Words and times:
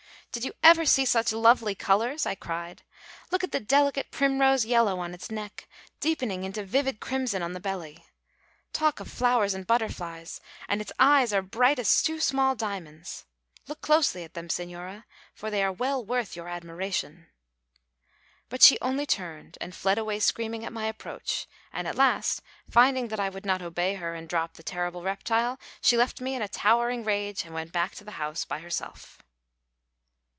"Did 0.33 0.45
you 0.45 0.53
ever 0.63 0.85
see 0.85 1.03
such 1.05 1.33
lovely 1.33 1.75
colours?" 1.75 2.25
I 2.25 2.35
cried. 2.35 2.83
"Look 3.31 3.43
at 3.43 3.51
the 3.51 3.59
delicate 3.59 4.11
primrose 4.11 4.63
yellow 4.65 5.01
on 5.01 5.13
its 5.13 5.29
neck, 5.29 5.67
deepening 5.99 6.45
into 6.45 6.63
vivid 6.63 7.01
crimson 7.01 7.41
on 7.43 7.51
the 7.51 7.59
belly. 7.59 8.05
Talk 8.71 9.01
of 9.01 9.11
flowers 9.11 9.53
and 9.53 9.67
butterflies! 9.67 10.39
And 10.69 10.79
its 10.79 10.93
eyes 10.97 11.33
are 11.33 11.41
bright 11.41 11.79
as 11.79 12.01
two 12.01 12.21
small 12.21 12.55
diamonds 12.55 13.25
look 13.67 13.81
closely 13.81 14.23
at 14.23 14.33
them, 14.33 14.47
señora, 14.47 15.03
for 15.33 15.51
they 15.51 15.61
are 15.65 15.71
well 15.73 16.01
worth 16.01 16.37
your 16.37 16.47
admiration." 16.47 17.27
But 18.47 18.61
she 18.61 18.79
only 18.79 19.05
turned 19.05 19.57
and 19.59 19.75
fled 19.75 19.97
away 19.97 20.21
screaming 20.21 20.63
at 20.63 20.71
my 20.71 20.85
approach, 20.85 21.45
and 21.73 21.89
at 21.89 21.97
last, 21.97 22.41
finding 22.69 23.09
that 23.09 23.19
I 23.19 23.27
would 23.27 23.45
not 23.45 23.61
obey 23.61 23.95
her 23.95 24.15
and 24.15 24.29
drop 24.29 24.53
the 24.53 24.63
terrible 24.63 25.03
reptile, 25.03 25.59
she 25.81 25.97
left 25.97 26.21
me 26.21 26.35
in 26.35 26.41
a 26.41 26.47
towering 26.47 27.03
rage 27.03 27.43
and 27.43 27.53
went 27.53 27.73
back 27.73 27.95
to 27.95 28.05
the 28.05 28.11
house 28.11 28.45
by 28.45 28.59
herself. 28.59 29.17